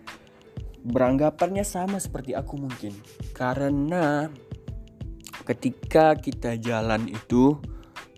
Beranggapannya 0.83 1.63
sama 1.63 1.95
seperti 1.99 2.35
aku 2.35 2.59
mungkin. 2.59 2.91
Karena 3.31 4.27
ketika 5.47 6.19
kita 6.19 6.59
jalan 6.59 7.07
itu 7.07 7.55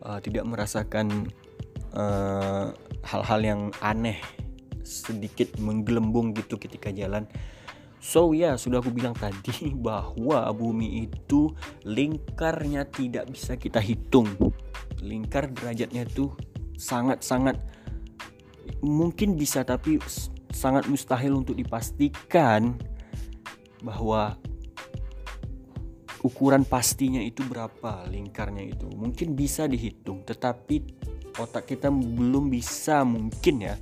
uh, 0.02 0.18
tidak 0.20 0.50
merasakan 0.50 1.30
hal-hal 3.04 3.42
uh, 3.44 3.46
yang 3.46 3.62
aneh 3.84 4.18
sedikit 4.82 5.60
menggelembung 5.60 6.32
gitu 6.32 6.56
ketika 6.56 6.90
jalan 6.92 7.28
So 8.02 8.34
ya, 8.34 8.42
yeah, 8.42 8.56
sudah 8.58 8.82
aku 8.82 8.90
bilang 8.90 9.14
tadi 9.14 9.70
bahwa 9.88 10.50
bumi 10.50 11.06
itu 11.06 11.54
lingkarnya 11.86 12.90
tidak 12.90 13.30
bisa 13.30 13.54
kita 13.54 13.78
hitung. 13.78 14.26
Lingkar 15.06 15.54
derajatnya 15.54 16.10
itu 16.10 16.34
sangat-sangat 16.82 17.62
mungkin 18.82 19.38
bisa 19.38 19.62
tapi 19.62 20.02
sangat 20.50 20.90
mustahil 20.90 21.38
untuk 21.38 21.54
dipastikan 21.54 22.74
bahwa 23.86 24.34
ukuran 26.22 26.66
pastinya 26.66 27.22
itu 27.22 27.42
berapa 27.46 28.06
lingkarnya 28.10 28.78
itu 28.78 28.90
mungkin 28.94 29.34
bisa 29.34 29.66
dihitung 29.66 30.22
tetapi 30.22 30.86
otak 31.42 31.66
kita 31.66 31.90
belum 31.90 32.54
bisa 32.54 33.02
mungkin 33.02 33.66
ya 33.66 33.76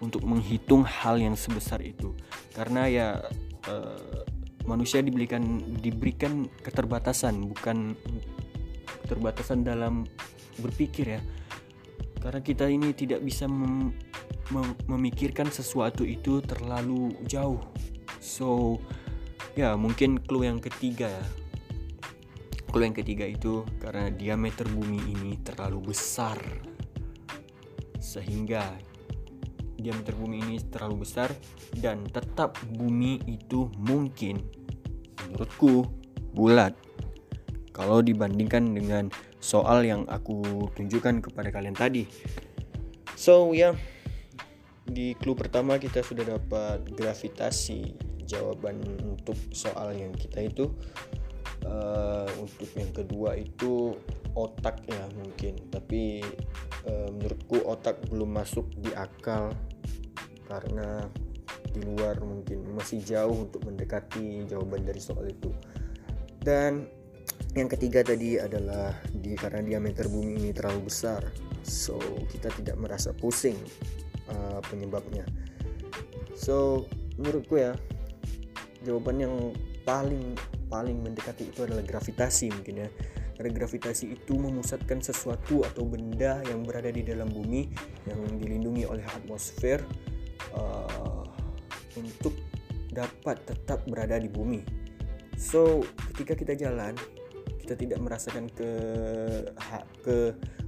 untuk 0.00 0.24
menghitung 0.24 0.82
hal 0.88 1.20
yang 1.20 1.36
sebesar 1.36 1.84
itu 1.84 2.16
karena 2.56 2.88
ya 2.88 3.08
uh, 3.68 4.22
manusia 4.66 5.02
diberikan 5.02 5.42
diberikan 5.82 6.46
keterbatasan 6.62 7.50
bukan 7.50 7.98
keterbatasan 9.06 9.66
dalam 9.66 10.06
berpikir 10.62 11.18
ya. 11.18 11.22
Karena 12.22 12.38
kita 12.38 12.70
ini 12.70 12.94
tidak 12.94 13.20
bisa 13.26 13.50
mem 13.50 13.90
mem 14.54 14.68
memikirkan 14.86 15.50
sesuatu 15.50 16.06
itu 16.06 16.38
terlalu 16.44 17.10
jauh. 17.26 17.60
So 18.22 18.78
ya 19.58 19.74
mungkin 19.74 20.22
clue 20.22 20.46
yang 20.46 20.62
ketiga 20.62 21.10
ya. 21.10 21.26
Clue 22.70 22.88
yang 22.88 22.96
ketiga 22.96 23.28
itu 23.28 23.66
karena 23.82 24.08
diameter 24.08 24.64
bumi 24.70 25.02
ini 25.10 25.36
terlalu 25.42 25.92
besar. 25.92 26.38
Sehingga 27.98 28.91
diameter 29.82 30.14
bumi 30.14 30.38
ini 30.40 30.56
terlalu 30.70 31.04
besar 31.04 31.28
dan 31.76 32.06
tetap 32.06 32.56
bumi 32.78 33.18
itu 33.26 33.68
mungkin 33.82 34.40
menurutku 35.26 35.90
bulat 36.32 36.72
kalau 37.74 38.00
dibandingkan 38.00 38.72
dengan 38.72 39.10
soal 39.42 39.82
yang 39.82 40.06
aku 40.06 40.70
tunjukkan 40.78 41.24
kepada 41.24 41.50
kalian 41.50 41.74
tadi. 41.74 42.06
So 43.18 43.50
ya, 43.50 43.72
yeah, 43.72 43.74
di 44.86 45.18
clue 45.18 45.34
pertama 45.34 45.80
kita 45.80 46.04
sudah 46.04 46.38
dapat 46.38 46.84
gravitasi 46.94 47.96
jawaban 48.28 48.80
untuk 49.02 49.36
soal 49.52 49.92
yang 49.96 50.14
kita 50.14 50.46
itu 50.46 50.70
uh, 51.66 52.28
untuk 52.38 52.70
yang 52.76 52.90
kedua 52.94 53.36
itu 53.36 53.98
otak 54.34 54.84
ya 54.88 55.04
mungkin. 55.16 55.58
Tapi 55.68 56.22
uh, 56.88 57.08
menurutku 57.12 57.62
otak 57.64 58.00
belum 58.08 58.30
masuk 58.36 58.68
di 58.78 58.92
akal 58.92 59.52
karena 60.48 61.08
di 61.72 61.80
luar 61.88 62.20
mungkin 62.20 62.76
masih 62.76 63.00
jauh 63.00 63.48
untuk 63.48 63.64
mendekati 63.64 64.44
jawaban 64.48 64.84
dari 64.84 65.00
soal 65.00 65.24
itu. 65.28 65.48
Dan 66.42 66.84
yang 67.52 67.68
ketiga 67.68 68.00
tadi 68.00 68.40
adalah 68.40 68.96
di 69.12 69.36
karena 69.36 69.60
diameter 69.60 70.08
bumi 70.08 70.40
ini 70.40 70.50
terlalu 70.56 70.88
besar 70.88 71.20
so 71.60 72.00
kita 72.32 72.48
tidak 72.56 72.76
merasa 72.80 73.12
pusing 73.12 73.56
uh, 74.28 74.58
penyebabnya. 74.66 75.28
So 76.32 76.88
menurutku 77.20 77.60
ya 77.60 77.76
jawaban 78.82 79.22
yang 79.22 79.34
paling 79.86 80.34
paling 80.66 81.04
mendekati 81.04 81.52
itu 81.52 81.68
adalah 81.68 81.84
gravitasi 81.84 82.48
mungkin 82.50 82.86
ya 82.86 82.90
karena 83.36 83.50
gravitasi 83.52 84.12
itu 84.14 84.34
memusatkan 84.36 85.00
sesuatu 85.00 85.64
atau 85.64 85.84
benda 85.88 86.40
yang 86.46 86.62
berada 86.62 86.92
di 86.92 87.02
dalam 87.02 87.28
bumi 87.32 87.68
yang 88.06 88.20
dilindungi 88.38 88.84
oleh 88.86 89.04
atmosfer 89.08 89.80
uh, 90.54 91.24
untuk 91.96 92.36
dapat 92.92 93.40
tetap 93.48 93.84
berada 93.88 94.20
di 94.20 94.28
bumi. 94.28 94.60
So 95.36 95.80
ketika 96.12 96.36
kita 96.36 96.54
jalan 96.54 96.94
kita 97.62 97.78
tidak 97.78 97.98
merasakan 98.02 98.50
ke 98.52 98.70
ke 100.02 100.16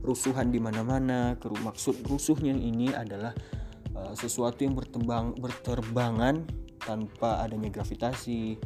rusuhan 0.06 0.52
di 0.54 0.62
mana-mana. 0.62 1.34
Maksud 1.42 2.06
rusuhnya 2.06 2.54
ini 2.54 2.94
adalah 2.94 3.34
uh, 3.98 4.14
sesuatu 4.14 4.62
yang 4.62 4.78
bertembang 4.78 5.34
berterbangan 5.36 6.46
tanpa 6.78 7.40
adanya 7.42 7.72
gravitasi 7.72 8.60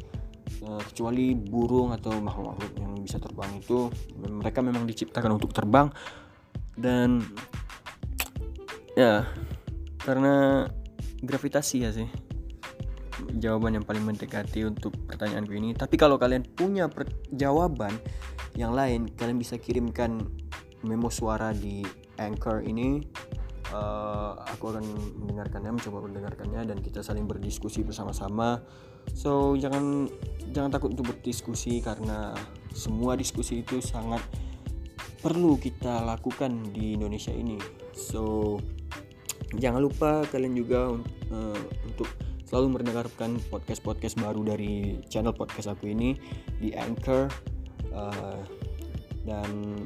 kecuali 0.59 1.33
burung 1.37 1.95
atau 1.95 2.17
makhluk-makhluk 2.19 2.73
yang 2.77 2.93
bisa 2.99 3.21
terbang 3.21 3.51
itu 3.57 3.87
mereka 4.27 4.59
memang 4.59 4.83
diciptakan 4.83 5.39
untuk 5.39 5.55
terbang. 5.55 5.87
Dan 6.75 7.23
ya 8.95 9.27
karena 10.03 10.65
gravitasi 11.23 11.77
ya 11.83 11.91
sih. 11.95 12.09
Jawaban 13.39 13.75
yang 13.75 13.85
paling 13.85 14.03
mendekati 14.03 14.63
untuk 14.63 14.95
pertanyaanku 15.07 15.53
ini. 15.55 15.75
Tapi 15.75 15.95
kalau 15.99 16.15
kalian 16.15 16.47
punya 16.55 16.87
jawaban 17.35 17.95
yang 18.55 18.75
lain 18.75 19.11
kalian 19.15 19.39
bisa 19.39 19.59
kirimkan 19.59 20.23
memo 20.83 21.11
suara 21.11 21.51
di 21.51 21.83
anchor 22.19 22.63
ini. 22.63 23.03
Uh, 23.69 24.33
aku 24.49 24.73
akan 24.73 24.81
mendengarkannya 25.21 25.77
mencoba 25.77 26.01
mendengarkannya 26.09 26.73
dan 26.73 26.81
kita 26.81 27.05
saling 27.05 27.29
berdiskusi 27.29 27.85
bersama-sama 27.85 28.65
so 29.13 29.53
jangan 29.59 30.07
jangan 30.53 30.73
takut 30.73 30.93
untuk 30.97 31.13
berdiskusi 31.13 31.81
karena 31.83 32.33
semua 32.73 33.13
diskusi 33.17 33.61
itu 33.61 33.81
sangat 33.81 34.21
perlu 35.19 35.59
kita 35.59 36.01
lakukan 36.07 36.71
di 36.71 36.95
Indonesia 36.95 37.33
ini. 37.33 37.59
So 37.91 38.55
jangan 39.57 39.83
lupa 39.83 40.23
kalian 40.31 40.55
juga 40.55 40.95
uh, 41.33 41.61
untuk 41.85 42.07
selalu 42.47 42.81
mendengarkan 42.81 43.37
podcast-podcast 43.53 44.17
baru 44.17 44.41
dari 44.41 44.97
channel 45.05 45.35
podcast 45.35 45.69
aku 45.69 45.91
ini 45.91 46.17
di 46.57 46.73
Anchor 46.73 47.29
uh, 47.93 48.41
dan 49.27 49.85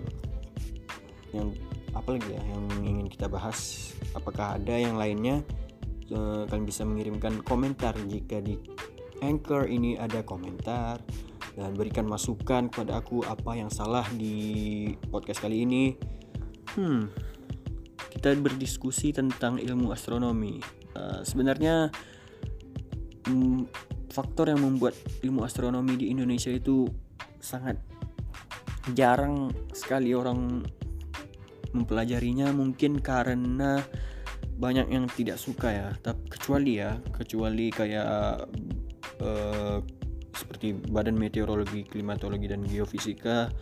yang 1.36 1.52
apa 1.92 2.16
lagi 2.16 2.30
ya 2.30 2.42
yang 2.54 2.64
ingin 2.86 3.08
kita 3.10 3.28
bahas? 3.28 3.92
Apakah 4.14 4.62
ada 4.62 4.78
yang 4.78 4.96
lainnya? 4.96 5.42
Uh, 6.14 6.46
kalian 6.46 6.68
bisa 6.68 6.86
mengirimkan 6.86 7.42
komentar 7.42 7.98
jika 8.06 8.38
di 8.38 8.60
anchor 9.24 9.72
ini 9.72 9.96
ada 9.96 10.28
komentar 10.28 11.00
dan 11.56 11.72
berikan 11.74 12.04
masukan 12.04 12.68
kepada 12.68 13.00
aku 13.00 13.24
apa 13.24 13.56
yang 13.56 13.72
salah 13.72 14.04
di 14.12 14.92
podcast 15.08 15.40
kali 15.40 15.64
ini. 15.64 15.96
Hmm 16.76 17.32
kita 18.24 18.40
berdiskusi 18.40 19.12
tentang 19.12 19.60
ilmu 19.60 19.92
astronomi. 19.92 20.64
Uh, 20.96 21.26
sebenarnya 21.28 21.92
um, 23.28 23.68
faktor 24.08 24.48
yang 24.48 24.64
membuat 24.64 24.96
ilmu 25.26 25.44
astronomi 25.44 26.00
di 26.00 26.08
Indonesia 26.08 26.48
itu 26.48 26.88
sangat 27.44 27.82
jarang 28.96 29.52
sekali 29.76 30.16
orang 30.16 30.64
mempelajarinya. 31.76 32.54
Mungkin 32.56 33.04
karena 33.04 33.84
banyak 34.56 34.88
yang 34.88 35.10
tidak 35.12 35.36
suka 35.36 35.76
ya. 35.76 35.90
Tapi 35.98 36.24
kecuali 36.32 36.80
ya 36.80 36.96
kecuali 37.12 37.76
kayak 37.76 38.48
uh, 39.22 39.84
seperti 40.34 40.74
Badan 40.74 41.16
Meteorologi, 41.16 41.86
Klimatologi 41.86 42.50
dan 42.50 42.66
Geofisika 42.66 43.54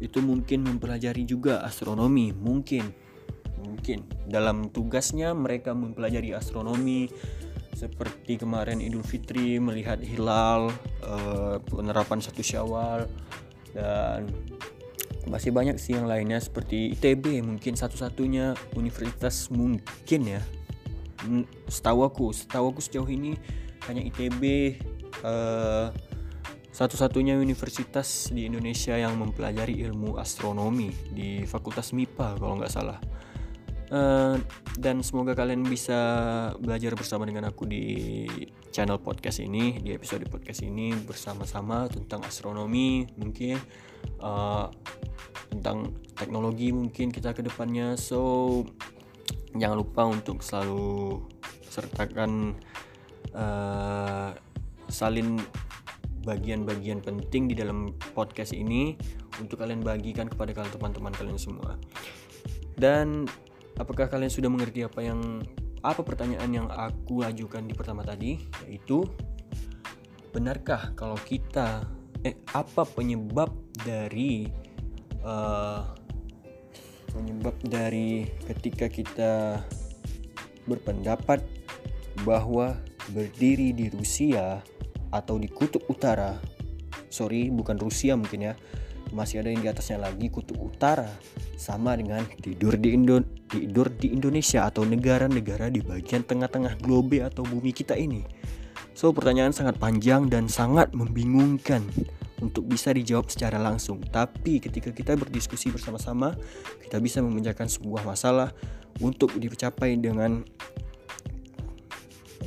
itu 0.00 0.24
mungkin 0.24 0.64
mempelajari 0.64 1.24
juga 1.24 1.64
astronomi 1.64 2.32
mungkin. 2.32 2.92
Mungkin. 3.60 4.04
Dalam 4.28 4.72
tugasnya 4.72 5.36
mereka 5.36 5.76
mempelajari 5.76 6.32
astronomi. 6.36 7.08
Seperti 7.70 8.36
kemarin 8.36 8.82
Idul 8.84 9.06
Fitri 9.06 9.56
melihat 9.56 10.02
hilal 10.04 10.68
uh, 11.00 11.56
penerapan 11.64 12.20
satu 12.20 12.44
Syawal 12.44 13.08
dan 13.72 14.26
masih 15.30 15.54
banyak 15.54 15.78
sih 15.78 15.94
yang 15.94 16.10
lainnya 16.10 16.42
seperti 16.42 16.92
ITB 16.98 17.44
mungkin 17.44 17.78
satu-satunya 17.78 18.58
universitas 18.76 19.48
mungkin 19.48 20.20
ya. 20.26 20.42
Setahu 21.70 22.04
aku 22.04 22.32
setahu 22.32 22.74
aku 22.74 22.80
sejauh 22.84 23.08
ini 23.08 23.38
hanya 23.88 24.02
ITB 24.04 24.42
uh, 25.22 25.28
eh, 25.28 25.86
satu-satunya 26.70 27.36
universitas 27.36 28.30
di 28.30 28.46
Indonesia 28.46 28.94
yang 28.94 29.18
mempelajari 29.18 29.82
ilmu 29.84 30.16
astronomi 30.16 30.88
di 31.10 31.42
Fakultas 31.44 31.92
MIPA 31.92 32.38
kalau 32.38 32.56
nggak 32.60 32.72
salah. 32.72 32.98
Uh, 33.90 34.38
dan 34.78 35.02
semoga 35.02 35.34
kalian 35.34 35.66
bisa 35.66 35.98
belajar 36.62 36.94
bersama 36.94 37.26
dengan 37.26 37.50
aku 37.50 37.66
di 37.66 38.22
channel 38.70 39.02
podcast 39.02 39.42
ini 39.42 39.82
di 39.82 39.90
episode 39.90 40.30
podcast 40.30 40.62
ini 40.62 40.94
bersama-sama 40.94 41.90
tentang 41.90 42.22
astronomi 42.22 43.02
mungkin 43.18 43.58
uh, 44.22 44.70
tentang 45.50 45.90
teknologi 46.14 46.70
mungkin 46.70 47.10
kita 47.10 47.34
ke 47.34 47.42
depannya. 47.42 47.98
So 47.98 48.62
jangan 49.58 49.82
lupa 49.82 50.06
untuk 50.06 50.38
selalu 50.46 51.18
sertakan 51.66 52.62
uh, 53.34 54.34
salin 54.90 55.38
bagian-bagian 56.24 57.00
penting 57.00 57.48
di 57.48 57.56
dalam 57.56 57.96
podcast 58.12 58.52
ini 58.52 58.94
untuk 59.40 59.64
kalian 59.64 59.80
bagikan 59.80 60.28
kepada 60.28 60.52
kalian 60.52 60.72
teman-teman 60.72 61.12
kalian 61.16 61.40
semua. 61.40 61.80
Dan 62.76 63.28
Apakah 63.80 64.12
kalian 64.12 64.28
sudah 64.28 64.52
mengerti 64.52 64.84
apa 64.84 65.00
yang 65.00 65.40
apa 65.80 66.04
pertanyaan 66.04 66.52
yang 66.52 66.68
aku 66.68 67.24
ajukan 67.24 67.64
di 67.64 67.72
pertama 67.72 68.04
tadi? 68.04 68.36
Yaitu 68.68 69.08
benarkah 70.36 70.92
kalau 70.92 71.16
kita 71.16 71.88
eh 72.20 72.36
apa 72.52 72.84
penyebab 72.84 73.48
dari 73.80 74.52
uh, 75.24 75.96
penyebab 77.08 77.56
dari 77.64 78.28
ketika 78.52 78.92
kita 78.92 79.64
berpendapat 80.68 81.40
bahwa 82.28 82.76
berdiri 83.08 83.72
di 83.72 83.88
Rusia 83.88 84.60
atau 85.10 85.40
di 85.40 85.48
kutub 85.50 85.82
utara 85.90 86.36
sorry 87.10 87.50
bukan 87.50 87.76
Rusia 87.80 88.14
mungkin 88.14 88.52
ya 88.52 88.54
masih 89.10 89.42
ada 89.42 89.50
yang 89.50 89.62
di 89.62 89.68
atasnya 89.68 89.98
lagi 89.98 90.30
kutub 90.30 90.56
utara 90.62 91.10
sama 91.58 91.98
dengan 91.98 92.22
tidur 92.38 92.78
di 92.78 92.94
Indo 92.94 93.20
tidur 93.50 93.90
di 93.90 94.14
Indonesia 94.14 94.70
atau 94.70 94.86
negara-negara 94.86 95.66
di 95.68 95.82
bagian 95.82 96.22
tengah-tengah 96.22 96.78
globe 96.78 97.18
atau 97.26 97.42
bumi 97.42 97.74
kita 97.74 97.98
ini. 97.98 98.22
So 98.94 99.10
pertanyaan 99.10 99.50
sangat 99.50 99.76
panjang 99.82 100.30
dan 100.30 100.46
sangat 100.46 100.94
membingungkan 100.94 101.82
untuk 102.38 102.70
bisa 102.70 102.94
dijawab 102.94 103.28
secara 103.28 103.58
langsung. 103.58 104.00
Tapi 104.00 104.62
ketika 104.62 104.94
kita 104.94 105.18
berdiskusi 105.18 105.74
bersama-sama, 105.74 106.38
kita 106.86 107.02
bisa 107.02 107.18
memecahkan 107.20 107.68
sebuah 107.68 108.06
masalah 108.06 108.54
untuk 109.02 109.34
dicapai 109.36 109.98
dengan 109.98 110.46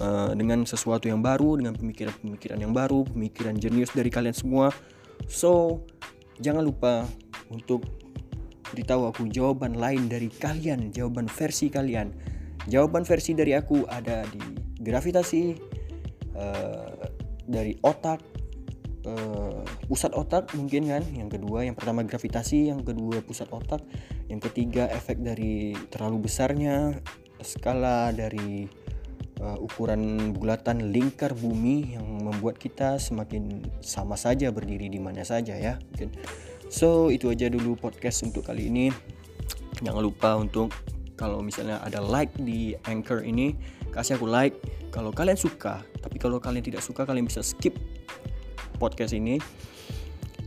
uh, 0.03 0.31
dengan 0.35 0.67
sesuatu 0.67 1.07
yang 1.07 1.23
baru, 1.23 1.55
dengan 1.63 1.79
pemikiran-pemikiran 1.79 2.59
yang 2.59 2.75
baru, 2.75 3.07
pemikiran 3.07 3.55
jenius 3.55 3.95
dari 3.95 4.11
kalian 4.11 4.35
semua. 4.35 4.75
So, 5.31 5.83
jangan 6.43 6.67
lupa 6.67 7.07
untuk 7.47 7.87
beritahu 8.73 9.07
aku 9.07 9.29
jawaban 9.31 9.79
lain 9.79 10.11
dari 10.11 10.27
kalian, 10.27 10.91
jawaban 10.91 11.31
versi 11.31 11.71
kalian. 11.71 12.11
Jawaban 12.67 13.07
versi 13.07 13.35
dari 13.35 13.55
aku 13.55 13.87
ada 13.87 14.23
di 14.27 14.39
gravitasi, 14.83 15.43
uh, 16.35 16.95
dari 17.47 17.75
otak, 17.83 18.19
uh, 19.07 19.61
pusat 19.87 20.11
otak 20.15 20.51
mungkin 20.55 20.89
kan. 20.89 21.03
Yang 21.11 21.39
kedua, 21.39 21.67
yang 21.67 21.75
pertama 21.75 22.03
gravitasi, 22.03 22.71
yang 22.71 22.81
kedua 22.83 23.19
pusat 23.23 23.51
otak, 23.51 23.83
yang 24.31 24.39
ketiga 24.39 24.87
efek 24.91 25.19
dari 25.19 25.75
terlalu 25.91 26.27
besarnya 26.27 26.97
skala 27.43 28.15
dari 28.15 28.82
uh, 29.43 29.59
ukuran 29.59 30.31
bulatan 30.31 30.95
lingkar 30.95 31.35
bumi 31.35 31.99
yang 31.99 32.07
membuat 32.23 32.55
kita 32.55 32.95
semakin 32.95 33.67
sama 33.83 34.15
saja 34.15 34.47
berdiri 34.49 34.87
di 34.87 35.03
mana 35.03 35.27
saja 35.27 35.53
ya 35.59 35.75
mungkin 35.91 36.15
So 36.73 37.13
itu 37.13 37.29
aja 37.29 37.53
dulu 37.53 37.77
podcast 37.77 38.25
untuk 38.25 38.49
kali 38.49 38.65
ini. 38.65 38.89
Jangan 39.85 40.01
lupa 40.01 40.33
untuk 40.41 40.73
kalau 41.13 41.45
misalnya 41.45 41.77
ada 41.85 42.01
like 42.01 42.33
di 42.41 42.73
Anchor 42.89 43.21
ini 43.21 43.53
kasih 43.93 44.17
aku 44.17 44.25
like 44.25 44.57
kalau 44.89 45.13
kalian 45.13 45.37
suka. 45.37 45.85
Tapi 46.01 46.17
kalau 46.17 46.41
kalian 46.41 46.65
tidak 46.65 46.81
suka 46.81 47.05
kalian 47.05 47.29
bisa 47.29 47.45
skip 47.45 47.77
podcast 48.81 49.13
ini. 49.13 49.37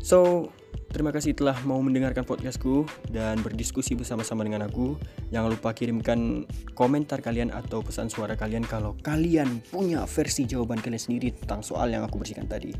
So 0.02 0.50
Terima 0.86 1.12
kasih 1.12 1.36
telah 1.36 1.58
mau 1.68 1.82
mendengarkan 1.82 2.24
podcastku 2.24 2.88
dan 3.12 3.42
berdiskusi 3.44 3.92
bersama-sama 3.92 4.46
dengan 4.46 4.64
aku. 4.64 4.96
Jangan 5.28 5.52
lupa 5.52 5.76
kirimkan 5.76 6.48
komentar 6.72 7.20
kalian 7.20 7.52
atau 7.52 7.84
pesan 7.84 8.08
suara 8.08 8.32
kalian 8.38 8.64
kalau 8.64 8.96
kalian 9.04 9.60
punya 9.68 10.08
versi 10.08 10.48
jawaban 10.48 10.80
kalian 10.80 11.02
sendiri 11.02 11.36
tentang 11.36 11.60
soal 11.60 11.92
yang 11.92 12.06
aku 12.06 12.16
bersihkan 12.22 12.48
tadi. 12.48 12.72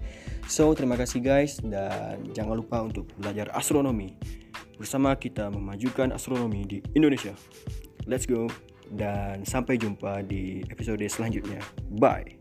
So, 0.49 0.73
terima 0.73 0.97
kasih 0.97 1.21
guys 1.21 1.61
dan 1.61 2.25
jangan 2.33 2.57
lupa 2.57 2.81
untuk 2.81 3.11
belajar 3.21 3.53
astronomi. 3.53 4.16
Bersama 4.81 5.12
kita 5.19 5.53
memajukan 5.53 6.14
astronomi 6.14 6.64
di 6.64 6.79
Indonesia. 6.97 7.37
Let's 8.07 8.25
go 8.25 8.47
dan 8.95 9.42
sampai 9.42 9.77
jumpa 9.83 10.23
di 10.25 10.62
episode 10.71 11.03
selanjutnya. 11.11 11.59
Bye. 11.99 12.38